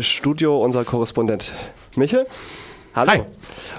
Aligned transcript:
Studio 0.00 0.62
unser 0.64 0.86
Korrespondent 0.86 1.52
Michel. 1.96 2.26
Hallo. 2.94 3.10
Hi. 3.10 3.22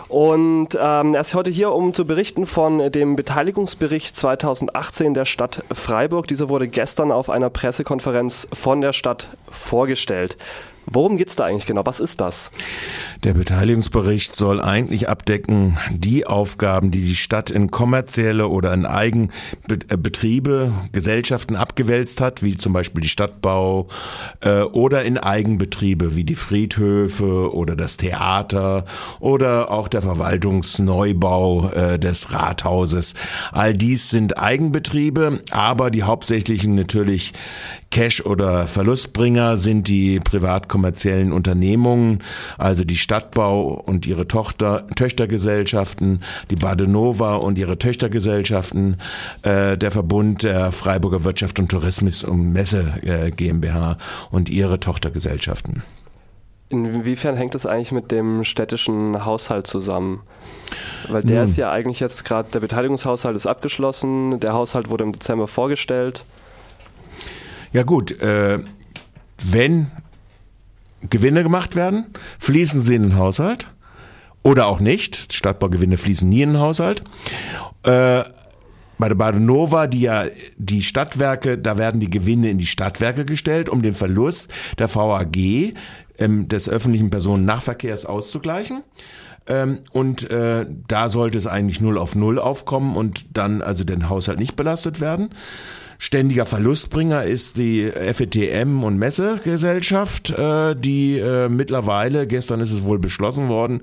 Und 0.10 0.78
ähm, 0.80 1.16
er 1.16 1.22
ist 1.22 1.34
heute 1.34 1.50
hier, 1.50 1.72
um 1.72 1.96
zu 1.96 2.06
berichten 2.06 2.46
von 2.46 2.92
dem 2.92 3.16
Beteiligungsbericht 3.16 4.16
2018 4.16 5.16
der 5.16 5.26
Stadt 5.26 5.64
Freiburg. 5.72 6.28
Dieser 6.28 6.50
wurde 6.50 6.68
gestern 6.68 7.12
auf 7.12 7.32
einer 7.32 7.50
Pressekonferenz 7.50 8.48
von 8.54 8.82
der 8.82 8.94
Stadt 8.94 9.28
vorgestellt. 9.50 10.38
Worum 10.86 11.18
geht 11.18 11.30
es 11.30 11.36
da 11.36 11.46
eigentlich 11.46 11.66
genau? 11.66 11.86
Was 11.86 12.00
ist 12.00 12.22
das? 12.22 12.52
Der 13.24 13.34
Beteiligungsbericht 13.34 14.36
soll 14.36 14.62
eigentlich 14.62 15.08
abdecken 15.08 15.78
die 15.92 16.28
Aufgaben, 16.28 16.92
die 16.92 17.02
die 17.02 17.16
Stadt 17.16 17.50
in 17.50 17.72
kommerzielle 17.72 18.48
oder 18.48 18.74
in 18.74 18.86
Eigenbetriebe, 18.86 20.74
Gesellschaften 20.92 21.56
abgewälzt 21.56 22.20
hat, 22.22 22.44
wie 22.44 22.58
zum 22.58 22.74
Beispiel 22.74 23.02
die 23.02 23.10
Stadtbau 23.10 23.88
äh, 24.42 24.62
oder 24.62 25.04
in 25.04 25.18
Eigenbetriebe 25.18 26.16
wie 26.16 26.24
die 26.24 26.36
Friedhöfe 26.36 27.54
oder 27.54 27.76
das 27.76 27.98
Theater 27.98 28.86
oder 29.20 29.72
auch 29.72 29.88
der 29.88 30.02
Verwaltungsneubau 30.02 31.70
äh, 31.70 32.00
des 32.00 32.32
Rathauses. 32.32 33.14
All 33.52 33.74
dies 33.74 34.10
sind 34.10 34.38
Eigenbetriebe, 34.38 35.40
aber 35.52 35.92
die 35.92 36.04
hauptsächlichen 36.04 36.76
natürlich 36.76 37.34
Cash- 37.90 38.26
oder 38.26 38.68
Verlustbringer 38.68 39.56
sind 39.56 39.88
die 39.88 40.20
privatkommerziellen 40.74 41.32
Unternehmungen, 41.32 42.20
also 42.58 42.84
die 42.84 42.96
Stadtbau 42.96 43.82
und 43.86 44.06
ihre 44.06 44.28
Tochter, 44.28 44.88
Töchtergesellschaften, 44.96 46.22
die 46.50 46.56
Badenova 46.56 47.36
und 47.36 47.58
ihre 47.58 47.78
Töchtergesellschaften, 47.78 48.98
äh, 49.44 49.78
der 49.78 49.92
Verbund 49.92 50.44
der 50.44 50.72
Freiburger 50.72 51.24
Wirtschaft 51.24 51.60
und 51.60 51.70
Tourismus 51.70 52.24
und 52.24 52.52
Messe 52.52 52.94
äh, 53.04 53.32
GmbH 53.32 53.98
und 54.32 54.50
ihre 54.50 54.80
Tochtergesellschaften. 54.80 55.84
Inwiefern 56.70 57.36
hängt 57.36 57.54
das 57.54 57.68
eigentlich 57.68 57.92
mit 57.92 58.12
dem 58.12 58.44
städtischen 58.44 59.26
Haushalt 59.26 59.68
zusammen? 59.68 60.22
Weil 61.08 61.22
der 61.22 61.42
Nun. 61.42 61.46
ist 61.46 61.58
ja 61.58 61.72
eigentlich 61.72 62.00
jetzt 62.00 62.26
gerade, 62.26 62.50
der 62.50 62.62
Beteiligungshaushalt 62.62 63.36
ist 63.36 63.46
abgeschlossen, 63.46 64.40
der 64.40 64.54
Haushalt 64.54 64.90
wurde 64.90 65.04
im 65.04 65.12
Dezember 65.12 65.48
vorgestellt. 65.48 66.26
Ja 67.74 67.84
gut, 67.84 68.12
äh, 68.20 68.60
wenn 69.44 69.92
Gewinne 71.14 71.44
gemacht 71.44 71.76
werden, 71.76 72.08
fließen 72.40 72.82
sie 72.82 72.96
in 72.96 73.04
den 73.04 73.16
Haushalt 73.16 73.68
oder 74.42 74.66
auch 74.66 74.80
nicht. 74.80 75.32
Stadtbaugewinne 75.32 75.98
fließen 75.98 76.28
nie 76.28 76.42
in 76.42 76.54
den 76.54 76.60
Haushalt. 76.60 77.04
Äh, 77.84 78.24
bei 78.98 79.08
der 79.08 79.16
Badenova, 79.16 79.86
die 79.86 80.02
ja 80.02 80.26
die 80.58 80.82
Stadtwerke, 80.82 81.60
da 81.60 81.78
werden 81.78 82.00
die 82.02 82.10
Gewinne 82.10 82.50
in 82.50 82.58
die 82.58 82.66
Stadtwerke 82.66 83.26
gestellt, 83.26 83.70
um 83.70 83.84
den 83.84 83.94
Verlust 83.94 84.52
der 84.80 84.94
VAG 84.94 85.38
ähm, 86.18 86.48
des 86.48 86.68
öffentlichen 86.68 87.12
Personennachverkehrs 87.12 88.08
auszugleichen. 88.08 88.82
Ähm, 89.46 89.80
und 89.92 90.32
äh, 90.32 90.66
da 90.88 91.10
sollte 91.10 91.38
es 91.38 91.46
eigentlich 91.46 91.80
null 91.80 92.00
auf 92.00 92.16
null 92.16 92.40
aufkommen 92.40 92.96
und 92.96 93.38
dann 93.38 93.62
also 93.62 93.84
den 93.84 94.10
Haushalt 94.10 94.40
nicht 94.40 94.56
belastet 94.56 95.00
werden. 95.00 95.30
Ständiger 95.98 96.46
Verlustbringer 96.46 97.24
ist 97.24 97.58
die 97.58 97.90
FETM 97.92 98.84
und 98.84 98.98
Messegesellschaft, 98.98 100.32
äh, 100.32 100.76
die 100.76 101.18
äh, 101.18 101.50
mittlerweile, 101.50 102.28
gestern 102.28 102.60
ist 102.60 102.72
es 102.72 102.84
wohl 102.84 103.00
beschlossen 103.00 103.50
worden, 103.50 103.82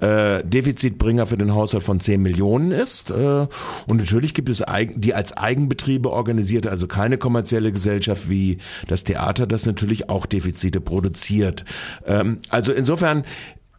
äh, 0.00 0.42
Defizitbringer 0.44 1.26
für 1.26 1.38
den 1.38 1.54
Haushalt 1.54 1.82
von 1.82 2.00
10 2.00 2.20
Millionen 2.22 2.70
ist. 2.70 3.10
Äh, 3.10 3.46
und 3.86 3.96
natürlich 3.96 4.34
gibt 4.34 4.48
es 4.48 4.62
die 4.94 5.14
als 5.14 5.36
Eigenbetriebe 5.36 6.10
organisierte, 6.10 6.70
also 6.70 6.86
keine 6.86 7.18
kommerzielle 7.18 7.72
Gesellschaft 7.72 8.28
wie 8.28 8.58
das 8.88 9.04
Theater, 9.04 9.46
das 9.46 9.66
natürlich 9.66 10.08
auch 10.08 10.26
Defizite 10.26 10.80
produziert. 10.80 11.64
Ähm, 12.06 12.38
also 12.48 12.72
insofern 12.72 13.24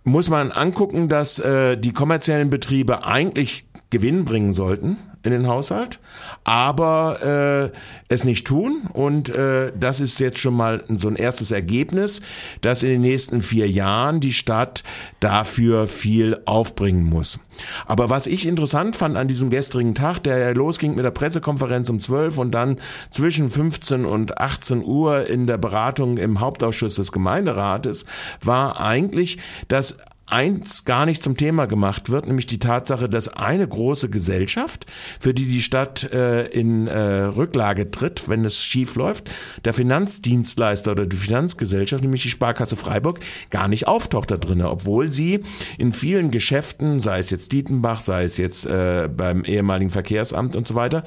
muss 0.03 0.29
man 0.29 0.51
angucken, 0.51 1.07
dass 1.07 1.39
äh, 1.39 1.77
die 1.77 1.93
kommerziellen 1.93 2.49
Betriebe 2.49 3.05
eigentlich 3.05 3.65
Gewinn 3.89 4.25
bringen 4.25 4.53
sollten 4.53 4.97
in 5.23 5.31
den 5.31 5.47
Haushalt, 5.47 5.99
aber 6.43 7.71
äh, 7.71 7.77
es 8.09 8.25
nicht 8.25 8.45
tun. 8.45 8.83
Und 8.91 9.29
äh, 9.29 9.71
das 9.77 9.99
ist 9.99 10.19
jetzt 10.19 10.39
schon 10.39 10.53
mal 10.53 10.83
so 10.89 11.07
ein 11.07 11.15
erstes 11.15 11.51
Ergebnis, 11.51 12.21
dass 12.61 12.83
in 12.83 12.89
den 12.89 13.01
nächsten 13.01 13.41
vier 13.41 13.69
Jahren 13.69 14.19
die 14.19 14.33
Stadt 14.33 14.83
dafür 15.21 15.87
viel 15.87 16.39
aufbringen 16.45 17.05
muss. 17.05 17.39
Aber 17.85 18.09
was 18.09 18.27
ich 18.27 18.47
interessant 18.47 18.95
fand 18.95 19.15
an 19.15 19.27
diesem 19.27 19.49
gestrigen 19.49 19.95
Tag, 19.95 20.19
der 20.23 20.37
ja 20.39 20.49
losging 20.51 20.95
mit 20.95 21.05
der 21.05 21.11
Pressekonferenz 21.11 21.89
um 21.89 21.99
12 21.99 22.37
und 22.37 22.51
dann 22.51 22.77
zwischen 23.11 23.49
15 23.49 24.05
und 24.05 24.39
18 24.39 24.83
Uhr 24.83 25.27
in 25.27 25.47
der 25.47 25.57
Beratung 25.57 26.17
im 26.17 26.39
Hauptausschuss 26.39 26.95
des 26.95 27.11
Gemeinderates, 27.11 28.05
war 28.41 28.81
eigentlich, 28.81 29.37
dass 29.67 29.95
eins 30.25 30.85
gar 30.85 31.05
nicht 31.05 31.21
zum 31.21 31.37
Thema 31.37 31.65
gemacht 31.65 32.09
wird, 32.09 32.27
nämlich 32.27 32.45
die 32.45 32.59
Tatsache, 32.59 33.09
dass 33.09 33.27
eine 33.27 33.67
große 33.67 34.09
Gesellschaft, 34.09 34.85
für 35.19 35.33
die 35.33 35.45
die 35.45 35.61
Stadt 35.61 36.11
äh, 36.13 36.45
in 36.45 36.87
äh, 36.87 37.23
Rücklage 37.23 37.91
tritt, 37.91 38.29
wenn 38.29 38.45
es 38.45 38.63
schief 38.63 38.95
läuft, 38.95 39.29
der 39.65 39.73
Finanzdienstleister 39.73 40.91
oder 40.91 41.05
die 41.05 41.17
Finanzgesellschaft, 41.17 42.03
nämlich 42.03 42.23
die 42.23 42.29
Sparkasse 42.29 42.77
Freiburg, 42.77 43.19
gar 43.49 43.67
nicht 43.67 43.87
auftaucht 43.87 44.31
da 44.31 44.37
drin, 44.37 44.61
obwohl 44.61 45.09
sie 45.09 45.41
in 45.77 45.91
vielen 45.91 46.31
Geschäften, 46.31 47.01
sei 47.01 47.19
es 47.19 47.29
jetzt 47.29 47.51
Dietenbach, 47.51 47.99
sei 47.99 48.23
es 48.23 48.37
jetzt 48.37 48.65
äh, 48.65 49.09
beim 49.15 49.43
ehemaligen 49.43 49.91
Verkehrsamt 49.91 50.55
und 50.55 50.67
so 50.67 50.75
weiter, 50.75 51.03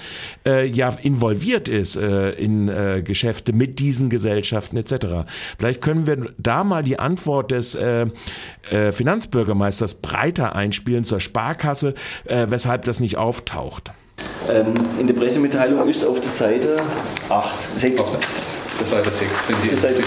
äh, 0.46 0.66
ja 0.66 0.90
involviert 1.02 1.68
ist 1.68 1.96
äh, 1.96 2.30
in 2.32 2.68
äh, 2.68 3.02
Geschäfte 3.02 3.52
mit 3.52 3.78
diesen 3.78 4.10
Gesellschaften 4.10 4.76
etc. 4.76 5.28
Vielleicht 5.58 5.80
können 5.80 6.06
wir 6.06 6.32
da 6.38 6.64
mal 6.64 6.82
die 6.82 6.98
Antwort 6.98 7.50
des 7.50 7.74
äh, 7.74 8.06
äh, 8.70 8.92
Finanzbürgermeisters 9.06 9.94
breiter 9.94 10.56
einspielen 10.56 11.04
zur 11.04 11.20
Sparkasse, 11.20 11.94
äh, 12.24 12.46
weshalb 12.48 12.86
das 12.86 12.98
nicht 12.98 13.16
auftaucht. 13.16 13.92
Ähm, 14.50 14.74
in 14.98 15.06
der 15.06 15.14
Pressemitteilung 15.14 15.88
ist 15.88 16.04
auf 16.04 16.20
der 16.20 16.28
Seite 16.30 16.80
8, 17.28 17.54
6. 17.78 18.00
Auf 18.00 18.18
der 18.80 18.86
Seite 18.88 19.10
6 19.10 19.46
sind 19.46 19.58
die 19.62 19.76
Seite, 19.76 20.02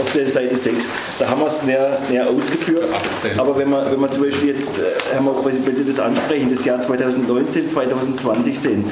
Auf 0.00 0.12
der 0.12 0.26
Seite 0.28 0.56
6. 0.56 0.76
Da 1.20 1.28
haben 1.28 1.40
wir 1.40 1.46
es 1.46 1.62
näher, 1.62 1.96
näher 2.10 2.26
ausgeführt. 2.26 2.88
18. 3.22 3.38
Aber 3.38 3.56
wenn 3.56 3.70
man, 3.70 3.88
wenn 3.88 4.00
man 4.00 4.10
zum 4.10 4.24
Beispiel 4.24 4.48
jetzt, 4.48 4.76
äh, 4.78 5.12
Herr 5.12 5.20
Mock, 5.20 5.46
wenn 5.46 5.76
Sie 5.76 5.84
das 5.84 6.00
ansprechen, 6.00 6.52
das 6.52 6.64
Jahr 6.64 6.80
2019, 6.80 7.68
2020 7.68 8.58
sehen, 8.58 8.84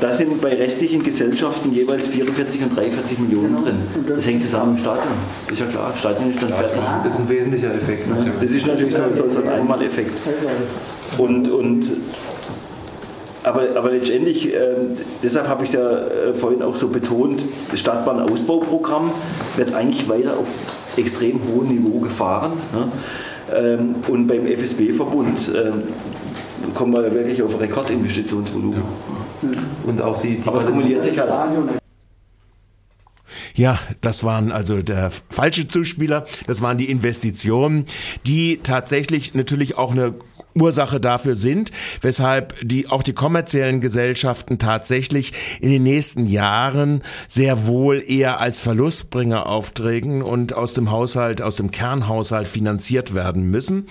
da 0.00 0.14
sind 0.14 0.40
bei 0.40 0.54
restlichen 0.54 1.02
Gesellschaften 1.02 1.72
jeweils 1.72 2.06
44 2.06 2.62
und 2.62 2.76
43 2.76 3.18
Millionen 3.18 3.62
drin. 3.62 3.76
Das 4.08 4.26
hängt 4.26 4.42
zusammen 4.42 4.76
im 4.76 4.78
Stadion. 4.78 5.12
Ist 5.50 5.60
ja 5.60 5.66
klar, 5.66 5.92
Stadion 5.98 6.30
ist 6.30 6.42
dann 6.42 6.50
fertig. 6.50 6.80
Das 7.04 7.14
ist 7.14 7.20
ein 7.20 7.28
wesentlicher 7.28 7.74
Effekt. 7.74 8.08
Ne? 8.08 8.32
Das 8.40 8.50
ist 8.50 8.66
natürlich 8.66 8.94
so, 8.94 9.02
so, 9.14 9.30
so 9.30 9.42
ein 9.42 9.48
Einmaleffekt. 9.48 10.16
Und, 11.18 11.50
und 11.50 11.84
aber, 13.42 13.62
aber 13.74 13.90
letztendlich, 13.90 14.54
äh, 14.54 14.74
deshalb 15.22 15.48
habe 15.48 15.64
ich 15.64 15.70
es 15.70 15.76
ja 15.76 15.98
äh, 15.98 16.32
vorhin 16.34 16.62
auch 16.62 16.76
so 16.76 16.88
betont, 16.88 17.42
das 17.70 17.80
Stadtbahnausbauprogramm 17.80 19.10
wird 19.56 19.74
eigentlich 19.74 20.08
weiter 20.08 20.36
auf 20.38 20.48
extrem 20.96 21.40
hohem 21.48 21.68
Niveau 21.68 22.00
gefahren. 22.00 22.52
Ne? 22.72 22.92
Ähm, 23.54 23.94
und 24.08 24.26
beim 24.26 24.46
FSB-Verbund 24.46 25.54
äh, 25.54 25.70
kommen 26.74 26.92
wir 26.92 27.14
wirklich 27.14 27.42
auf 27.42 27.58
Rekordinvestitionsvolumen. 27.58 28.78
Ja. 28.78 29.09
Und 29.84 30.02
auch 30.02 30.20
die, 30.20 30.36
die 30.36 30.48
Aber 30.48 30.60
es 30.60 30.66
kumuliert 30.66 31.04
sich 31.04 31.18
halt. 31.18 31.30
Ja, 33.54 33.78
das 34.00 34.24
waren 34.24 34.52
also 34.52 34.80
der 34.82 35.10
falsche 35.28 35.68
Zuspieler. 35.68 36.24
Das 36.46 36.62
waren 36.62 36.78
die 36.78 36.90
Investitionen, 36.90 37.86
die 38.26 38.60
tatsächlich 38.62 39.34
natürlich 39.34 39.76
auch 39.76 39.92
eine 39.92 40.14
Ursache 40.54 41.00
dafür 41.00 41.34
sind, 41.34 41.70
weshalb 42.00 42.54
die 42.62 42.88
auch 42.88 43.02
die 43.02 43.12
kommerziellen 43.12 43.80
Gesellschaften 43.80 44.58
tatsächlich 44.58 45.32
in 45.60 45.70
den 45.70 45.82
nächsten 45.82 46.26
Jahren 46.26 47.02
sehr 47.28 47.66
wohl 47.66 48.02
eher 48.06 48.40
als 48.40 48.60
Verlustbringer 48.60 49.46
auftreten 49.46 50.22
und 50.22 50.54
aus 50.54 50.74
dem 50.74 50.90
Haushalt, 50.90 51.42
aus 51.42 51.56
dem 51.56 51.70
Kernhaushalt 51.70 52.48
finanziert 52.48 53.14
werden 53.14 53.50
müssen. 53.50 53.86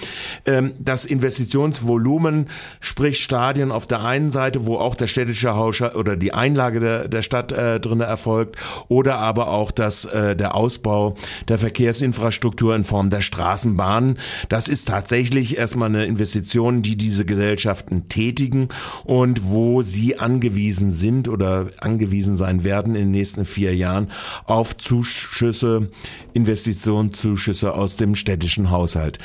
Ähm, 0.45 0.73
das 0.79 1.05
Investitionsvolumen, 1.05 2.47
sprich 2.79 3.23
Stadien 3.23 3.71
auf 3.71 3.87
der 3.87 4.03
einen 4.03 4.31
Seite, 4.31 4.65
wo 4.65 4.77
auch 4.77 4.95
der 4.95 5.07
städtische 5.07 5.55
Haushalt 5.55 5.95
oder 5.95 6.15
die 6.17 6.33
Einlage 6.33 6.79
der, 6.79 7.07
der 7.07 7.21
Stadt 7.21 7.51
äh, 7.51 7.79
drinne 7.79 8.05
erfolgt, 8.05 8.57
oder 8.87 9.19
aber 9.19 9.49
auch 9.49 9.71
das 9.71 10.05
äh, 10.05 10.35
der 10.35 10.55
Ausbau 10.55 11.15
der 11.47 11.59
Verkehrsinfrastruktur 11.59 12.75
in 12.75 12.83
Form 12.83 13.09
der 13.09 13.21
Straßenbahnen. 13.21 14.17
Das 14.49 14.67
ist 14.67 14.87
tatsächlich 14.87 15.57
erstmal 15.57 15.89
eine 15.89 16.05
Investition 16.05 16.48
Investitionen, 16.49 16.81
die 16.81 16.95
diese 16.95 17.25
Gesellschaften 17.25 18.09
tätigen 18.09 18.69
und 19.03 19.43
wo 19.45 19.83
sie 19.83 20.17
angewiesen 20.17 20.91
sind 20.91 21.27
oder 21.27 21.69
angewiesen 21.79 22.37
sein 22.37 22.63
werden 22.63 22.95
in 22.95 23.01
den 23.01 23.11
nächsten 23.11 23.45
vier 23.45 23.75
Jahren 23.75 24.09
auf 24.45 24.75
Zuschüsse, 24.75 25.91
Investitionszuschüsse 26.33 27.73
aus 27.73 27.97
dem 27.97 28.15
städtischen 28.15 28.71
Haushalt. 28.71 29.19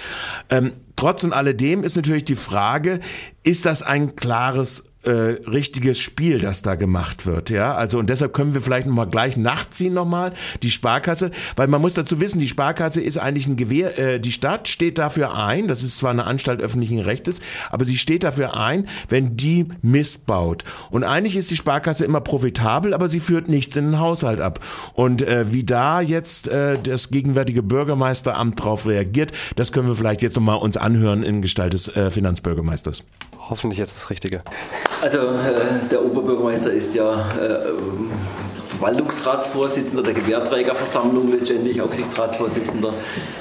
Ähm, 0.50 0.72
trotz 0.96 1.24
und 1.24 1.32
alledem 1.32 1.82
ist 1.82 1.96
natürlich 1.96 2.24
die 2.24 2.36
Frage, 2.36 3.00
ist 3.42 3.64
das 3.64 3.82
ein 3.82 4.16
klares 4.16 4.84
äh, 5.06 5.48
richtiges 5.48 6.00
Spiel, 6.00 6.38
das 6.38 6.62
da 6.62 6.74
gemacht 6.74 7.26
wird, 7.26 7.50
ja. 7.50 7.74
Also 7.74 7.98
und 7.98 8.10
deshalb 8.10 8.32
können 8.32 8.54
wir 8.54 8.60
vielleicht 8.60 8.86
noch 8.86 8.94
mal 8.94 9.06
gleich 9.06 9.36
nachziehen 9.36 9.94
noch 9.94 10.04
mal 10.04 10.32
die 10.62 10.70
Sparkasse, 10.70 11.30
weil 11.56 11.68
man 11.68 11.80
muss 11.80 11.94
dazu 11.94 12.20
wissen, 12.20 12.38
die 12.38 12.48
Sparkasse 12.48 13.00
ist 13.00 13.18
eigentlich 13.18 13.46
ein 13.46 13.56
Gewehr. 13.56 13.98
Äh, 13.98 14.20
die 14.20 14.32
Stadt 14.32 14.68
steht 14.68 14.98
dafür 14.98 15.34
ein. 15.34 15.68
Das 15.68 15.82
ist 15.82 15.98
zwar 15.98 16.10
eine 16.10 16.24
Anstalt 16.24 16.60
öffentlichen 16.60 17.00
Rechtes, 17.00 17.40
aber 17.70 17.84
sie 17.84 17.96
steht 17.96 18.24
dafür 18.24 18.56
ein, 18.56 18.88
wenn 19.08 19.36
die 19.36 19.66
Mist 19.82 20.26
baut. 20.26 20.64
Und 20.90 21.04
eigentlich 21.04 21.36
ist 21.36 21.50
die 21.50 21.56
Sparkasse 21.56 22.04
immer 22.04 22.20
profitabel, 22.20 22.94
aber 22.94 23.08
sie 23.08 23.20
führt 23.20 23.48
nichts 23.48 23.76
in 23.76 23.92
den 23.92 23.98
Haushalt 24.00 24.40
ab. 24.40 24.60
Und 24.94 25.22
äh, 25.22 25.52
wie 25.52 25.64
da 25.64 26.00
jetzt 26.00 26.48
äh, 26.48 26.78
das 26.82 27.10
gegenwärtige 27.10 27.62
Bürgermeisteramt 27.62 28.60
darauf 28.60 28.86
reagiert, 28.86 29.32
das 29.56 29.72
können 29.72 29.88
wir 29.88 29.96
vielleicht 29.96 30.22
jetzt 30.22 30.36
noch 30.36 30.42
mal 30.42 30.54
uns 30.54 30.76
anhören 30.76 31.22
in 31.22 31.42
Gestalt 31.42 31.72
des 31.72 31.88
äh, 31.88 32.10
Finanzbürgermeisters. 32.10 33.04
Hoffentlich 33.50 33.78
jetzt 33.78 33.96
das 33.96 34.10
Richtige. 34.10 34.42
Also 35.02 35.18
äh, 35.18 35.88
der 35.90 36.04
Oberbürgermeister 36.04 36.72
ist 36.72 36.94
ja 36.94 37.12
äh, 37.12 37.58
Verwaltungsratsvorsitzender 38.68 40.02
der 40.02 40.14
Gewährträgerversammlung, 40.14 41.30
letztendlich 41.30 41.80
Aufsichtsratsvorsitzender 41.80 42.92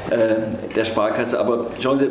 äh, 0.10 0.36
der 0.76 0.86
Sparkasse. 0.86 1.40
Aber 1.40 1.68
schauen 1.80 2.00
Sie, 2.00 2.10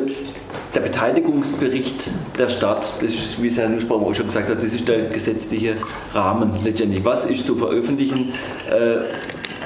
der 0.73 0.79
Beteiligungsbericht 0.79 2.09
der 2.37 2.49
Stadt, 2.49 2.87
das 2.99 3.11
ist, 3.11 3.41
wie 3.41 3.47
es 3.47 3.57
Herr 3.57 3.69
Nussbaum 3.69 4.03
auch 4.03 4.13
schon 4.13 4.27
gesagt 4.27 4.49
hat, 4.49 4.57
das 4.57 4.73
ist 4.73 4.87
der 4.87 5.09
gesetzliche 5.09 5.75
Rahmen 6.13 6.63
letztendlich. 6.63 7.05
Was 7.05 7.25
ist 7.25 7.45
zu 7.45 7.55
veröffentlichen? 7.55 8.33
Äh, 8.69 9.03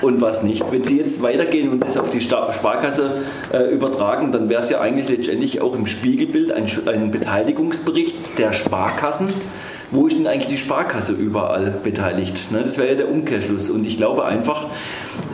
und 0.02 0.22
was 0.22 0.44
nicht. 0.44 0.64
Wenn 0.72 0.84
Sie 0.84 0.98
jetzt 0.98 1.22
weitergehen 1.22 1.70
und 1.70 1.80
das 1.80 1.98
auf 1.98 2.10
die 2.10 2.22
Sparkasse 2.22 3.24
äh, 3.54 3.72
übertragen, 3.74 4.32
dann 4.32 4.50
wäre 4.50 4.62
es 4.62 4.70
ja 4.70 4.80
eigentlich 4.82 5.10
letztendlich 5.10 5.62
auch 5.62 5.76
im 5.76 5.88
Spiegelbild 5.88 6.52
ein, 6.52 6.68
ein 6.88 7.12
Beteiligungsbericht 7.12 8.38
der 8.38 8.54
Sparkassen 8.54 9.30
wo 9.90 10.08
ist 10.08 10.18
denn 10.18 10.28
eigentlich 10.28 10.50
die 10.50 10.58
Sparkasse 10.58 11.14
überall 11.14 11.80
beteiligt? 11.82 12.52
Ne? 12.52 12.62
Das 12.66 12.78
wäre 12.78 12.90
ja 12.90 12.96
der 12.96 13.10
Umkehrschluss. 13.10 13.70
Und 13.70 13.86
ich 13.86 13.96
glaube 13.96 14.26
einfach, 14.26 14.70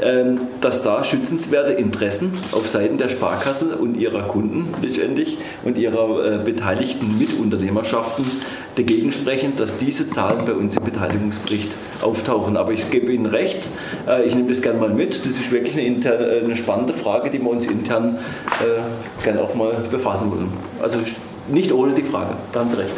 ähm, 0.01 0.41
dass 0.61 0.83
da 0.83 1.03
schützenswerte 1.03 1.73
Interessen 1.73 2.33
auf 2.51 2.69
Seiten 2.69 2.99
der 2.99 3.09
Sparkasse 3.09 3.77
und 3.77 3.97
ihrer 3.97 4.23
Kunden 4.27 4.67
letztendlich 4.81 5.39
und 5.63 5.77
ihrer 5.77 6.41
äh, 6.41 6.43
beteiligten 6.43 7.17
Mitunternehmerschaften 7.17 8.25
dagegen 8.75 9.11
sprechen, 9.11 9.53
dass 9.55 9.77
diese 9.77 10.09
Zahlen 10.09 10.45
bei 10.45 10.53
uns 10.53 10.77
im 10.77 10.83
Beteiligungsbericht 10.83 11.69
auftauchen. 12.01 12.57
Aber 12.57 12.71
ich 12.71 12.89
gebe 12.89 13.11
Ihnen 13.11 13.25
recht, 13.25 13.69
äh, 14.07 14.25
ich 14.25 14.35
nehme 14.35 14.49
das 14.49 14.61
gerne 14.61 14.79
mal 14.79 14.89
mit. 14.89 15.19
Das 15.19 15.27
ist 15.27 15.51
wirklich 15.51 15.73
eine, 15.73 15.85
interne, 15.85 16.25
äh, 16.25 16.43
eine 16.43 16.55
spannende 16.55 16.93
Frage, 16.93 17.29
die 17.29 17.39
wir 17.39 17.49
uns 17.49 17.65
intern 17.65 18.17
äh, 18.61 19.23
gerne 19.23 19.41
auch 19.41 19.55
mal 19.55 19.85
befassen 19.89 20.31
wollen. 20.31 20.49
Also 20.81 20.99
nicht 21.47 21.71
ohne 21.71 21.93
die 21.93 22.03
Frage, 22.03 22.35
da 22.51 22.61
haben 22.61 22.69
Sie 22.69 22.77
recht. 22.77 22.93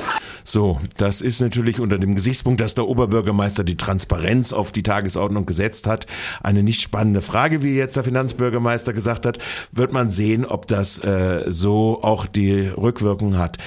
So, 0.48 0.80
das 0.98 1.22
ist 1.22 1.42
natürlich 1.42 1.80
unter 1.80 1.98
dem 1.98 2.14
Gesichtspunkt, 2.14 2.62
dass 2.62 2.76
der 2.76 2.88
Oberbürgermeister 2.88 3.64
die 3.64 3.78
Transparenz 3.78 4.54
auf 4.54 4.72
die 4.72 4.84
Tagesordnung 4.84 5.48
gesetzt 5.48 5.88
hat, 5.88 6.06
eine 6.44 6.62
nicht 6.62 6.82
spannende 6.82 7.22
Frage, 7.22 7.64
wie 7.64 7.76
jetzt 7.76 7.96
der 7.96 8.04
Finanzbürgermeister 8.04 8.94
gesagt 8.94 9.26
hat. 9.26 9.40
Wird 9.72 9.92
man 9.92 10.10
sehen, 10.10 10.46
ob 10.46 10.68
das 10.68 11.04
äh, 11.04 11.46
so 11.48 12.00
auch 12.04 12.28
die 12.28 12.68
Rückwirkung 12.68 13.38
hat. 13.38 13.58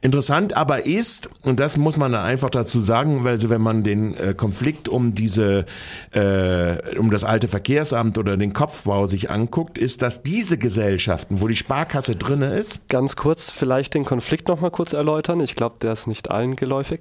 Interessant 0.00 0.56
aber 0.56 0.86
ist, 0.86 1.28
und 1.42 1.58
das 1.58 1.76
muss 1.76 1.96
man 1.96 2.14
einfach 2.14 2.50
dazu 2.50 2.80
sagen, 2.82 3.24
weil 3.24 3.40
so, 3.40 3.50
wenn 3.50 3.60
man 3.60 3.82
den 3.82 4.14
äh, 4.14 4.32
Konflikt 4.32 4.88
um 4.88 5.16
diese, 5.16 5.66
äh, 6.12 6.96
um 6.98 7.10
das 7.10 7.24
alte 7.24 7.48
Verkehrsamt 7.48 8.16
oder 8.16 8.36
den 8.36 8.52
Kopfbau 8.52 9.06
sich 9.06 9.28
anguckt, 9.28 9.76
ist, 9.76 10.02
dass 10.02 10.22
diese 10.22 10.56
Gesellschaften, 10.56 11.40
wo 11.40 11.48
die 11.48 11.56
Sparkasse 11.56 12.14
drinne 12.14 12.54
ist. 12.54 12.88
Ganz 12.88 13.16
kurz 13.16 13.50
vielleicht 13.50 13.94
den 13.94 14.04
Konflikt 14.04 14.46
noch 14.46 14.60
mal 14.60 14.70
kurz 14.70 14.92
erläutern. 14.92 15.40
Ich 15.40 15.56
glaube, 15.56 15.76
der 15.82 15.94
ist 15.94 16.06
nicht 16.06 16.27
allen 16.30 16.56
geläufig? 16.56 17.00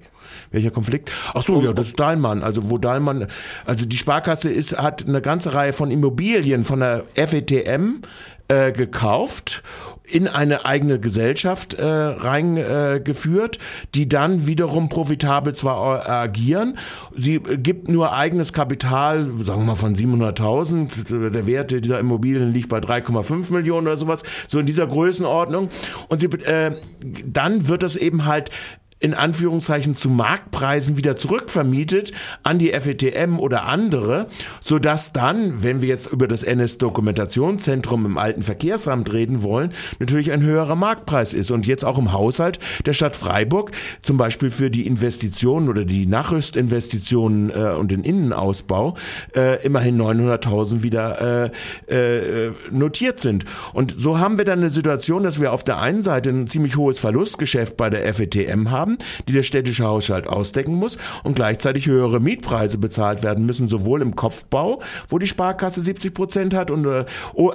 Welcher 0.51 0.71
Konflikt? 0.71 1.11
Ach 1.33 1.43
so, 1.43 1.61
ja, 1.61 1.73
das 1.73 1.87
ist 1.87 1.99
Dahlmann. 1.99 2.43
Also 2.43 2.69
wo 2.69 2.77
Dahlmann, 2.77 3.27
also 3.65 3.85
die 3.85 3.97
Sparkasse 3.97 4.51
ist, 4.51 4.77
hat 4.77 5.07
eine 5.07 5.21
ganze 5.21 5.53
Reihe 5.53 5.73
von 5.73 5.91
Immobilien 5.91 6.63
von 6.63 6.79
der 6.79 7.03
FETM 7.15 8.01
äh, 8.47 8.71
gekauft 8.71 9.63
in 10.09 10.27
eine 10.27 10.65
eigene 10.65 10.99
Gesellschaft 10.99 11.73
äh, 11.73 11.83
reingeführt, 11.85 13.57
äh, 13.57 13.59
die 13.93 14.07
dann 14.07 14.47
wiederum 14.47 14.87
profitabel 14.87 15.53
zwar 15.53 16.09
agieren, 16.09 16.77
sie 17.15 17.35
äh, 17.35 17.57
gibt 17.57 17.89
nur 17.89 18.13
eigenes 18.13 18.53
Kapital, 18.53 19.29
sagen 19.41 19.61
wir 19.61 19.65
mal 19.65 19.75
von 19.75 19.95
700.000, 19.95 21.29
der 21.29 21.45
Wert 21.45 21.71
dieser 21.71 21.99
Immobilien 21.99 22.53
liegt 22.53 22.69
bei 22.69 22.79
3,5 22.79 23.51
Millionen 23.51 23.87
oder 23.87 23.97
sowas, 23.97 24.23
so 24.47 24.59
in 24.59 24.65
dieser 24.65 24.87
Größenordnung 24.87 25.69
und 26.07 26.21
sie, 26.21 26.27
äh, 26.27 26.71
dann 27.25 27.67
wird 27.67 27.83
das 27.83 27.97
eben 27.97 28.25
halt 28.25 28.49
in 28.99 29.13
Anführungszeichen 29.13 29.95
zu 29.95 30.09
Marktpreisen 30.09 30.97
wieder 30.97 31.17
zurückvermietet 31.17 32.13
an 32.43 32.57
die 32.57 32.71
FETM 32.71 33.39
oder 33.39 33.63
andere, 33.63 34.27
so 34.61 34.79
dass 34.79 35.13
dann, 35.13 35.63
wenn 35.63 35.81
wir 35.81 35.87
jetzt 35.87 36.07
über 36.07 36.27
das 36.27 36.43
NS-Dokumentationszentrum 36.43 38.05
im 38.05 38.17
alten 38.17 38.43
Verkehrsamt 38.43 39.13
reden 39.13 39.43
wollen, 39.43 39.71
natürlich 39.99 40.31
ein 40.31 40.41
höherer 40.41 40.75
Marktpreis 40.75 41.33
ist 41.33 41.51
und 41.51 41.67
jetzt 41.67 41.85
auch 41.85 41.97
im 41.97 42.13
Haushalt 42.13 42.59
der 42.85 42.93
Stadt 42.93 43.15
Freiburg 43.15 43.71
zum 44.01 44.17
Beispiel 44.17 44.49
für 44.49 44.71
die 44.71 44.87
Investitionen 44.87 45.69
oder 45.69 45.85
die 45.85 46.05
Nachrüstinvestitionen 46.05 47.51
äh, 47.51 47.75
und 47.77 47.91
den 47.91 48.03
Innenausbau 48.03 48.95
äh, 49.35 49.63
immerhin 49.63 50.01
900.000 50.01 50.81
wieder 50.81 51.51
äh, 51.87 52.47
äh, 52.47 52.53
notiert 52.71 53.19
sind. 53.19 53.45
Und 53.73 53.95
so 53.97 54.19
haben 54.19 54.37
wir 54.37 54.45
dann 54.45 54.59
eine 54.59 54.69
Situation, 54.69 55.23
dass 55.23 55.41
wir 55.41 55.53
auf 55.53 55.63
der 55.63 55.79
einen 55.79 56.03
Seite 56.03 56.29
ein 56.29 56.47
ziemlich 56.47 56.77
hohes 56.77 56.99
Verlustgeschäft 56.99 57.77
bei 57.77 57.89
der 57.89 58.13
FETM 58.13 58.71
haben, 58.71 58.86
haben, 58.87 58.97
die 59.27 59.33
der 59.33 59.43
städtische 59.43 59.85
Haushalt 59.85 60.27
ausdecken 60.27 60.75
muss 60.75 60.97
und 61.23 61.35
gleichzeitig 61.35 61.87
höhere 61.87 62.19
Mietpreise 62.19 62.77
bezahlt 62.77 63.23
werden 63.23 63.45
müssen, 63.45 63.67
sowohl 63.67 64.01
im 64.01 64.15
Kopfbau, 64.15 64.81
wo 65.09 65.19
die 65.19 65.27
Sparkasse 65.27 65.81
70 65.81 66.13
Prozent 66.13 66.53
hat, 66.53 66.71
und, 66.71 66.85
äh, 66.85 67.05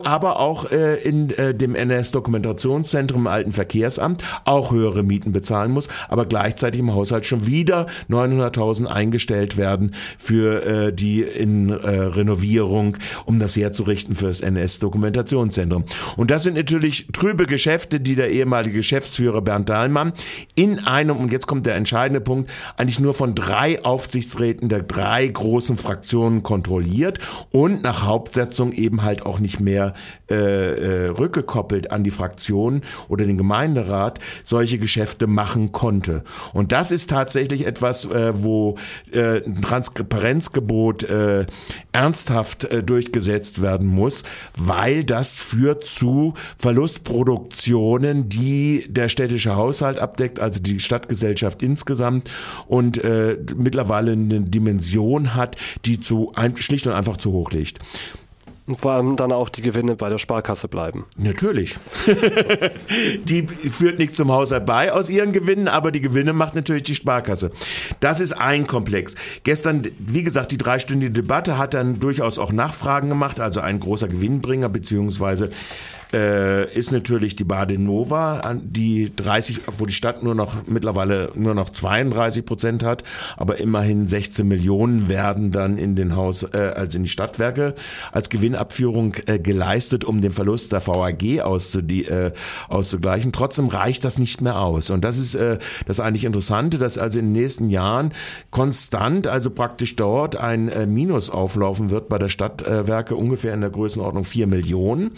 aber 0.04 0.40
auch 0.40 0.70
äh, 0.70 0.96
in 0.96 1.30
äh, 1.30 1.54
dem 1.54 1.74
NS-Dokumentationszentrum 1.74 3.22
im 3.22 3.26
alten 3.26 3.52
Verkehrsamt 3.52 4.22
auch 4.44 4.72
höhere 4.72 5.02
Mieten 5.02 5.32
bezahlen 5.32 5.72
muss, 5.72 5.88
aber 6.08 6.26
gleichzeitig 6.26 6.80
im 6.80 6.94
Haushalt 6.94 7.26
schon 7.26 7.46
wieder 7.46 7.86
900.000 8.10 8.86
eingestellt 8.86 9.56
werden 9.56 9.94
für 10.18 10.64
äh, 10.64 10.92
die 10.92 11.22
in 11.22 11.70
äh, 11.70 11.74
Renovierung, 11.74 12.96
um 13.24 13.38
das 13.38 13.56
herzurichten 13.56 14.16
für 14.16 14.26
das 14.26 14.40
NS-Dokumentationszentrum. 14.40 15.84
Und 16.16 16.30
das 16.30 16.42
sind 16.42 16.56
natürlich 16.56 17.06
trübe 17.12 17.46
Geschäfte, 17.46 18.00
die 18.00 18.14
der 18.14 18.30
ehemalige 18.30 18.76
Geschäftsführer 18.76 19.42
Bernd 19.42 19.68
Dahlmann 19.68 20.12
in 20.54 20.80
einem 20.80 21.16
und 21.22 21.32
jetzt 21.32 21.46
kommt 21.46 21.66
der 21.66 21.76
entscheidende 21.76 22.20
Punkt, 22.20 22.50
eigentlich 22.76 23.00
nur 23.00 23.14
von 23.14 23.34
drei 23.34 23.84
Aufsichtsräten 23.84 24.68
der 24.68 24.82
drei 24.82 25.26
großen 25.26 25.76
Fraktionen 25.76 26.42
kontrolliert 26.42 27.18
und 27.50 27.82
nach 27.82 28.04
Hauptsetzung 28.04 28.72
eben 28.72 29.02
halt 29.02 29.24
auch 29.24 29.38
nicht 29.38 29.60
mehr 29.60 29.94
äh, 30.30 30.34
äh, 30.34 31.08
rückgekoppelt 31.08 31.90
an 31.90 32.04
die 32.04 32.10
Fraktionen 32.10 32.82
oder 33.08 33.24
den 33.24 33.38
Gemeinderat 33.38 34.18
solche 34.44 34.78
Geschäfte 34.78 35.26
machen 35.26 35.72
konnte. 35.72 36.24
Und 36.52 36.72
das 36.72 36.90
ist 36.90 37.10
tatsächlich 37.10 37.66
etwas, 37.66 38.04
äh, 38.06 38.32
wo 38.42 38.76
äh, 39.12 39.44
ein 39.44 39.60
Transparenzgebot 39.62 41.04
äh, 41.04 41.46
ernsthaft 41.92 42.64
äh, 42.64 42.82
durchgesetzt 42.82 43.62
werden 43.62 43.88
muss, 43.88 44.22
weil 44.56 45.04
das 45.04 45.38
führt 45.38 45.84
zu 45.84 46.34
Verlustproduktionen, 46.58 48.28
die 48.28 48.86
der 48.88 49.08
städtische 49.08 49.56
Haushalt 49.56 49.98
abdeckt, 49.98 50.40
also 50.40 50.60
die 50.60 50.80
Stadt 50.80 51.08
Gesellschaft 51.12 51.62
insgesamt 51.62 52.30
und 52.66 52.98
äh, 53.04 53.38
mittlerweile 53.54 54.12
eine 54.12 54.40
Dimension 54.40 55.34
hat, 55.34 55.56
die 55.84 56.00
zu 56.00 56.32
ein, 56.34 56.56
schlicht 56.56 56.86
und 56.86 56.94
einfach 56.94 57.18
zu 57.18 57.32
hoch 57.32 57.50
liegt. 57.50 57.78
Und 58.66 58.78
vor 58.78 58.92
allem 58.92 59.16
dann 59.16 59.32
auch 59.32 59.48
die 59.48 59.60
Gewinne 59.60 59.96
bei 59.96 60.08
der 60.08 60.18
Sparkasse 60.18 60.68
bleiben. 60.68 61.04
Natürlich. 61.16 61.76
die 63.24 63.46
führt 63.70 63.98
nichts 63.98 64.16
zum 64.16 64.30
Haushalt 64.30 64.66
bei 64.66 64.92
aus 64.92 65.10
ihren 65.10 65.32
Gewinnen, 65.32 65.66
aber 65.66 65.90
die 65.90 66.00
Gewinne 66.00 66.32
macht 66.32 66.54
natürlich 66.54 66.84
die 66.84 66.94
Sparkasse. 66.94 67.50
Das 67.98 68.20
ist 68.20 68.32
ein 68.32 68.68
Komplex. 68.68 69.16
Gestern, 69.42 69.82
wie 69.98 70.22
gesagt, 70.22 70.52
die 70.52 70.58
dreistündige 70.58 71.10
Debatte 71.10 71.58
hat 71.58 71.74
dann 71.74 71.98
durchaus 71.98 72.38
auch 72.38 72.52
Nachfragen 72.52 73.08
gemacht, 73.08 73.40
also 73.40 73.60
ein 73.60 73.80
großer 73.80 74.06
Gewinnbringer, 74.06 74.68
beziehungsweise 74.68 75.50
äh, 76.12 76.72
ist 76.72 76.92
natürlich 76.92 77.36
die 77.36 77.44
Badenova, 77.44 78.40
die 78.62 79.10
30, 79.14 79.60
wo 79.78 79.86
die 79.86 79.92
Stadt 79.92 80.22
nur 80.22 80.34
noch 80.34 80.66
mittlerweile 80.66 81.30
nur 81.34 81.54
noch 81.54 81.70
32 81.70 82.44
Prozent 82.44 82.84
hat, 82.84 83.04
aber 83.36 83.58
immerhin 83.58 84.06
16 84.06 84.46
Millionen 84.46 85.08
werden 85.08 85.52
dann 85.52 85.78
in 85.78 85.96
den 85.96 86.16
Haus, 86.16 86.42
äh, 86.42 86.72
also 86.76 86.98
in 86.98 87.04
die 87.04 87.10
Stadtwerke 87.10 87.74
als 88.12 88.30
Gewinnabführung 88.30 89.14
äh, 89.26 89.38
geleistet, 89.38 90.04
um 90.04 90.20
den 90.20 90.32
Verlust 90.32 90.72
der 90.72 90.86
VAG 90.86 91.40
auszudi 91.40 92.02
äh, 92.02 92.32
auszugleichen. 92.68 93.32
Trotzdem 93.32 93.68
reicht 93.68 94.04
das 94.04 94.18
nicht 94.18 94.40
mehr 94.40 94.60
aus. 94.60 94.90
Und 94.90 95.04
das 95.04 95.18
ist 95.18 95.34
äh, 95.34 95.58
das 95.86 96.00
eigentlich 96.00 96.24
Interessante, 96.24 96.78
dass 96.78 96.98
also 96.98 97.18
in 97.18 97.26
den 97.26 97.32
nächsten 97.32 97.68
Jahren 97.68 98.12
konstant, 98.50 99.26
also 99.26 99.50
praktisch 99.50 99.96
dort 99.96 100.36
ein 100.36 100.68
äh, 100.68 100.86
Minus 100.86 101.30
auflaufen 101.30 101.90
wird 101.90 102.08
bei 102.08 102.18
der 102.18 102.28
Stadtwerke, 102.28 103.16
ungefähr 103.16 103.54
in 103.54 103.60
der 103.60 103.70
Größenordnung 103.70 104.24
4 104.24 104.46
Millionen. 104.46 105.12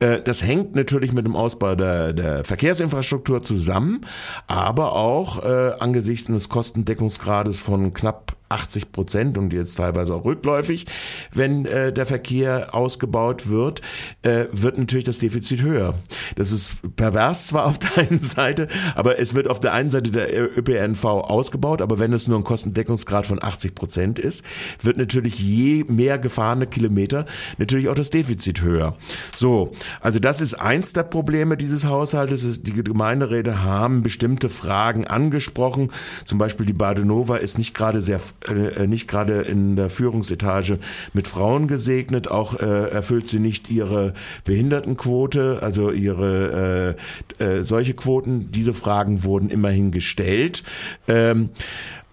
Äh, 0.00 0.20
das 0.32 0.42
hängt 0.42 0.74
natürlich 0.74 1.12
mit 1.12 1.26
dem 1.26 1.36
Ausbau 1.36 1.74
der, 1.74 2.14
der 2.14 2.42
Verkehrsinfrastruktur 2.42 3.42
zusammen, 3.42 4.00
aber 4.46 4.94
auch 4.94 5.44
äh, 5.44 5.72
angesichts 5.78 6.30
eines 6.30 6.48
Kostendeckungsgrades 6.48 7.60
von 7.60 7.92
knapp 7.92 8.32
80 8.52 8.92
Prozent 8.92 9.38
und 9.38 9.52
jetzt 9.52 9.76
teilweise 9.76 10.14
auch 10.14 10.24
rückläufig, 10.24 10.86
wenn 11.32 11.66
äh, 11.66 11.92
der 11.92 12.06
Verkehr 12.06 12.74
ausgebaut 12.74 13.48
wird, 13.48 13.80
äh, 14.22 14.46
wird 14.52 14.78
natürlich 14.78 15.04
das 15.04 15.18
Defizit 15.18 15.62
höher. 15.62 15.94
Das 16.36 16.52
ist 16.52 16.72
pervers 16.96 17.48
zwar 17.48 17.66
auf 17.66 17.78
der 17.78 17.98
einen 17.98 18.22
Seite, 18.22 18.68
aber 18.94 19.18
es 19.18 19.34
wird 19.34 19.48
auf 19.48 19.60
der 19.60 19.72
einen 19.72 19.90
Seite 19.90 20.10
der 20.10 20.58
ÖPNV 20.58 21.04
ausgebaut, 21.04 21.82
aber 21.82 21.98
wenn 21.98 22.12
es 22.12 22.28
nur 22.28 22.38
ein 22.38 22.44
Kostendeckungsgrad 22.44 23.26
von 23.26 23.42
80 23.42 23.74
Prozent 23.74 24.18
ist, 24.18 24.44
wird 24.82 24.96
natürlich 24.96 25.38
je 25.38 25.84
mehr 25.84 26.18
gefahrene 26.18 26.66
Kilometer 26.66 27.26
natürlich 27.58 27.88
auch 27.88 27.94
das 27.94 28.10
Defizit 28.10 28.62
höher. 28.62 28.96
So, 29.34 29.72
also 30.00 30.18
das 30.18 30.40
ist 30.40 30.54
eins 30.54 30.92
der 30.92 31.04
Probleme 31.04 31.56
dieses 31.56 31.86
Haushaltes. 31.86 32.62
Die 32.62 32.72
Gemeinderäte 32.72 33.62
haben 33.62 34.02
bestimmte 34.02 34.48
Fragen 34.48 35.06
angesprochen. 35.06 35.90
Zum 36.24 36.38
Beispiel 36.38 36.66
die 36.66 36.72
Badenova 36.72 37.36
ist 37.36 37.58
nicht 37.58 37.74
gerade 37.74 38.00
sehr 38.00 38.20
äh, 38.48 38.86
nicht 38.86 39.08
gerade 39.08 39.42
in 39.42 39.76
der 39.76 39.88
Führungsetage 39.88 40.78
mit 41.12 41.28
Frauen 41.28 41.66
gesegnet. 41.68 42.28
Auch 42.28 42.58
äh, 42.58 42.90
erfüllt 42.90 43.28
sie 43.28 43.38
nicht 43.38 43.70
ihre 43.70 44.14
Behindertenquote, 44.44 45.58
also 45.62 45.90
ihre 45.90 46.96
äh, 47.38 47.44
äh, 47.44 47.62
solche 47.62 47.94
Quoten. 47.94 48.50
Diese 48.50 48.74
Fragen 48.74 49.24
wurden 49.24 49.50
immerhin 49.50 49.90
gestellt. 49.90 50.62
Ähm, 51.08 51.50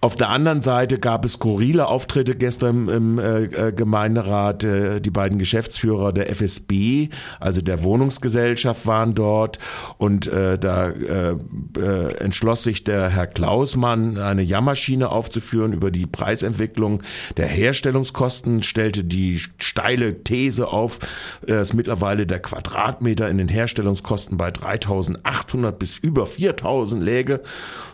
auf 0.02 0.16
der 0.16 0.30
anderen 0.30 0.62
Seite 0.62 0.98
gab 0.98 1.26
es 1.26 1.34
skurrile 1.34 1.86
Auftritte 1.86 2.34
gestern 2.34 2.88
im 2.88 3.18
äh, 3.18 3.42
äh, 3.44 3.72
Gemeinderat. 3.72 4.64
Äh, 4.64 5.00
die 5.00 5.10
beiden 5.10 5.38
Geschäftsführer 5.38 6.14
der 6.14 6.30
FSB, 6.30 7.10
also 7.38 7.60
der 7.60 7.82
Wohnungsgesellschaft, 7.82 8.86
waren 8.86 9.14
dort 9.14 9.58
und 9.98 10.26
äh, 10.26 10.58
da 10.58 10.88
äh, 10.88 11.36
äh, 11.78 12.14
entschloss 12.16 12.62
sich 12.62 12.82
der 12.84 13.10
Herr 13.10 13.26
Klausmann, 13.26 14.16
eine 14.16 14.40
Jammaschine 14.40 15.10
aufzuführen 15.10 15.74
über 15.74 15.90
die 15.90 16.06
Preisentwicklung 16.06 17.02
der 17.36 17.48
Herstellungskosten, 17.48 18.62
stellte 18.62 19.04
die 19.04 19.38
steile 19.58 20.24
These 20.24 20.68
auf, 20.68 21.00
dass 21.46 21.74
mittlerweile 21.74 22.26
der 22.26 22.40
Quadratmeter 22.40 23.28
in 23.28 23.36
den 23.36 23.48
Herstellungskosten 23.48 24.38
bei 24.38 24.48
3.800 24.48 25.72
bis 25.72 25.98
über 25.98 26.24
4.000 26.24 27.00
läge. 27.00 27.42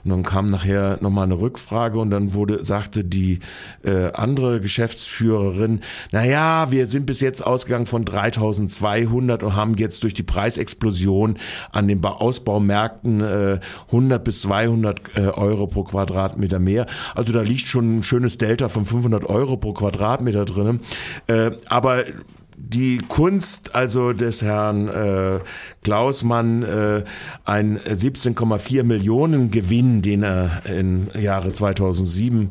Und 0.05 0.11
dann 0.11 0.23
kam 0.23 0.47
nachher 0.47 0.99
nochmal 1.01 1.25
eine 1.25 1.41
Rückfrage 1.41 1.96
Frage 1.97 1.99
und 1.99 2.11
dann 2.11 2.35
wurde, 2.35 2.65
sagte 2.65 3.05
die 3.05 3.41
äh, 3.83 4.13
andere 4.13 4.61
Geschäftsführerin, 4.61 5.81
na 6.13 6.25
ja, 6.25 6.71
wir 6.71 6.87
sind 6.87 7.07
bis 7.07 7.21
jetzt 7.21 7.45
ausgegangen 7.45 7.87
von 7.87 8.05
3200 8.05 9.43
und 9.43 9.57
haben 9.57 9.75
jetzt 9.77 10.03
durch 10.03 10.15
die 10.15 10.23
Preisexplosion 10.23 11.39
an 11.73 11.89
den 11.89 12.05
Ausbaumärkten 12.05 13.21
äh, 13.21 13.61
100 13.87 14.23
bis 14.23 14.43
200 14.43 15.01
äh, 15.17 15.21
Euro 15.21 15.67
pro 15.67 15.85
Quadratmeter 15.85 16.59
mehr. 16.59 16.87
Also 17.15 17.33
da 17.33 17.43
liegt 17.43 17.67
schon 17.67 17.99
ein 17.99 18.03
schönes 18.03 18.39
Delta 18.39 18.69
von 18.69 18.87
500 18.87 19.25
Euro 19.25 19.57
pro 19.57 19.73
Quadratmeter 19.73 20.45
drin. 20.45 20.81
Äh, 21.27 21.53
aber 21.69 22.05
die 22.59 22.99
Kunst 22.99 23.75
also 23.75 24.13
des 24.13 24.43
Herrn 24.43 24.89
äh, 24.89 25.41
Klausmann, 25.83 26.63
äh, 26.63 27.05
ein 27.45 27.79
17,4 27.79 28.83
Millionen 28.83 29.51
Gewinn, 29.51 30.03
den 30.03 30.23
er 30.23 30.63
im 30.65 31.09
Jahre 31.19 31.53
2007 31.53 32.51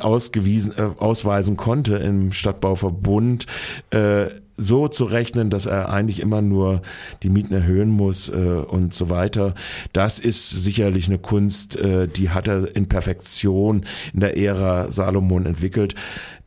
ausgewiesen, 0.00 0.74
äh, 0.76 0.90
ausweisen 0.98 1.56
konnte 1.56 1.96
im 1.96 2.32
Stadtbauverbund, 2.32 3.46
äh, 3.90 4.26
so 4.56 4.88
zu 4.88 5.04
rechnen, 5.04 5.50
dass 5.50 5.66
er 5.66 5.90
eigentlich 5.90 6.20
immer 6.20 6.42
nur 6.42 6.82
die 7.22 7.28
Mieten 7.28 7.54
erhöhen 7.54 7.90
muss 7.90 8.28
äh, 8.28 8.32
und 8.32 8.94
so 8.94 9.10
weiter. 9.10 9.54
Das 9.92 10.18
ist 10.18 10.50
sicherlich 10.50 11.06
eine 11.06 11.18
Kunst, 11.18 11.76
äh, 11.76 12.08
die 12.08 12.30
hat 12.30 12.48
er 12.48 12.74
in 12.74 12.88
Perfektion 12.88 13.84
in 14.12 14.20
der 14.20 14.36
Ära 14.36 14.90
Salomon 14.90 15.46
entwickelt. 15.46 15.94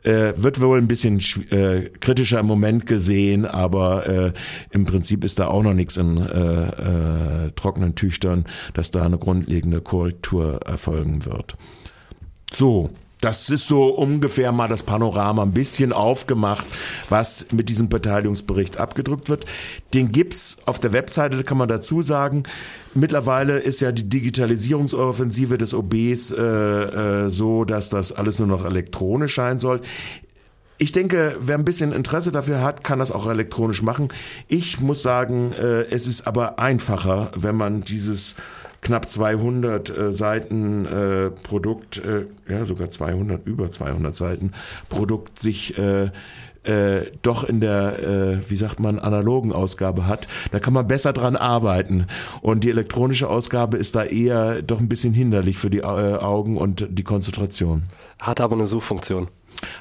Äh, 0.03 0.33
wird 0.37 0.61
wohl 0.61 0.77
ein 0.77 0.87
bisschen 0.87 1.19
äh, 1.49 1.89
kritischer 1.99 2.39
im 2.39 2.45
Moment 2.45 2.85
gesehen, 2.85 3.45
aber 3.45 4.07
äh, 4.07 4.33
im 4.69 4.85
Prinzip 4.85 5.25
ist 5.25 5.39
da 5.39 5.47
auch 5.47 5.63
noch 5.63 5.73
nichts 5.73 5.97
in 5.97 6.17
äh, 6.17 7.47
äh, 7.47 7.51
trockenen 7.55 7.95
Tüchtern, 7.95 8.45
dass 8.73 8.91
da 8.91 9.03
eine 9.03 9.17
grundlegende 9.17 9.81
Korrektur 9.81 10.61
erfolgen 10.65 11.25
wird. 11.25 11.55
So, 12.53 12.91
das 13.21 13.49
ist 13.49 13.67
so 13.67 13.87
ungefähr 13.87 14.51
mal 14.51 14.67
das 14.67 14.83
Panorama 14.83 15.43
ein 15.43 15.51
bisschen 15.51 15.91
aufgemacht, 15.91 16.65
was 17.09 17.47
mit 17.51 17.69
diesem 17.69 17.89
Beteiligungsbericht 17.89 18.77
abgedrückt 18.77 19.29
wird. 19.29 19.45
Den 19.93 20.11
gibt's 20.11 20.57
auf 20.65 20.79
der 20.79 20.93
Webseite, 20.93 21.43
kann 21.43 21.57
man 21.57 21.67
dazu 21.67 22.01
sagen. 22.01 22.43
Mittlerweile 22.93 23.59
ist 23.59 23.81
ja 23.81 23.91
die 23.91 24.07
Digitalisierungsoffensive 24.07 25.57
des 25.57 25.73
OBs 25.73 26.31
äh, 26.31 26.43
äh, 26.43 27.29
so, 27.29 27.65
dass 27.65 27.89
das 27.89 28.11
alles 28.11 28.39
nur 28.39 28.47
noch 28.47 28.65
elektronisch 28.65 29.35
sein 29.35 29.57
soll. 29.57 29.81
Ich 30.79 30.91
denke, 30.91 31.37
wer 31.39 31.57
ein 31.57 31.65
bisschen 31.65 31.91
Interesse 31.91 32.31
dafür 32.31 32.61
hat, 32.61 32.83
kann 32.83 32.99
das 32.99 33.11
auch 33.11 33.27
elektronisch 33.27 33.81
machen. 33.81 34.09
Ich 34.47 34.79
muss 34.79 35.01
sagen, 35.01 35.51
äh, 35.53 35.83
es 35.85 36.05
ist 36.05 36.27
aber 36.27 36.59
einfacher, 36.59 37.31
wenn 37.35 37.55
man 37.55 37.81
dieses 37.81 38.35
knapp 38.87 39.09
200 39.09 39.89
äh, 39.89 40.13
Seiten 40.13 40.85
äh, 40.85 41.29
Produkt, 41.29 41.97
äh, 41.97 42.25
ja 42.49 42.65
sogar 42.65 42.89
200, 42.89 43.45
über 43.45 43.69
200 43.69 44.15
Seiten 44.15 44.53
Produkt 44.87 45.39
sich 45.39 45.77
äh, 45.77 46.09
äh, 46.63 47.11
doch 47.21 47.43
in 47.43 47.59
der, 47.59 47.99
äh, 47.99 48.49
wie 48.49 48.55
sagt 48.55 48.79
man, 48.79 48.99
analogen 48.99 49.51
Ausgabe 49.51 50.07
hat, 50.07 50.29
da 50.51 50.59
kann 50.59 50.73
man 50.73 50.87
besser 50.87 51.11
dran 51.11 51.35
arbeiten. 51.35 52.07
Und 52.41 52.63
die 52.63 52.69
elektronische 52.69 53.29
Ausgabe 53.29 53.75
ist 53.75 53.95
da 53.95 54.03
eher 54.03 54.61
doch 54.61 54.79
ein 54.79 54.89
bisschen 54.89 55.13
hinderlich 55.13 55.57
für 55.57 55.69
die 55.69 55.79
äh, 55.79 55.83
Augen 55.83 56.57
und 56.57 56.87
die 56.89 57.03
Konzentration. 57.03 57.83
Hat 58.19 58.39
aber 58.39 58.55
eine 58.55 58.67
Suchfunktion. 58.67 59.27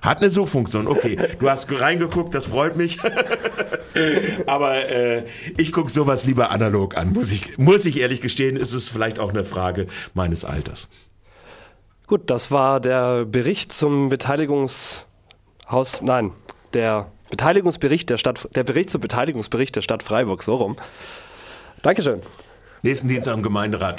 Hat 0.03 0.21
eine 0.21 0.31
Suchfunktion, 0.31 0.87
okay. 0.87 1.17
Du 1.39 1.51
hast 1.51 1.71
reingeguckt, 1.71 2.35
das 2.35 2.47
freut 2.47 2.77
mich. 2.77 2.99
Aber 4.47 4.89
äh, 4.89 5.25
ich 5.57 5.73
gucke 5.73 5.91
sowas 5.91 6.25
lieber 6.27 6.51
analog 6.51 6.97
an, 6.97 7.13
muss 7.13 7.33
ich, 7.33 7.59
muss 7.59 7.85
ich 7.87 8.01
ehrlich 8.01 8.21
gestehen, 8.21 8.57
ist 8.57 8.73
es 8.73 8.89
vielleicht 8.89 9.19
auch 9.19 9.31
eine 9.31 9.45
Frage 9.45 9.87
meines 10.15 10.45
Alters. 10.45 10.89
Gut, 12.07 12.31
das 12.31 12.51
war 12.51 12.81
der 12.81 13.25
Bericht 13.25 13.73
zum 13.73 14.09
Beteiligungshaus, 14.09 15.05
nein, 16.03 16.33
der 16.73 17.11
Beteiligungsbericht 17.31 18.09
der 18.11 18.19
Stadt, 18.19 18.49
der 18.55 18.63
Bericht 18.63 18.91
zum 18.91 19.01
Beteiligungsbericht 19.01 19.75
der 19.75 19.83
Stadt 19.83 20.03
Freiburg, 20.03 20.43
so 20.43 20.55
rum. 20.55 20.77
Dankeschön. 21.83 22.21
Nächsten 22.83 23.09
Dienstag 23.09 23.35
am 23.35 23.43
Gemeinderat. 23.43 23.95